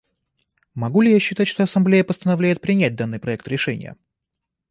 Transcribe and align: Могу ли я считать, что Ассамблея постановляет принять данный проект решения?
Могу 0.73 1.01
ли 1.01 1.11
я 1.11 1.19
считать, 1.19 1.47
что 1.47 1.61
Ассамблея 1.61 2.03
постановляет 2.03 2.59
принять 2.59 2.95
данный 2.95 3.19
проект 3.19 3.47
решения? 3.47 3.95